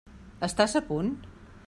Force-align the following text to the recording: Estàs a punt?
Estàs 0.47 0.73
a 0.81 0.83
punt? 0.89 1.13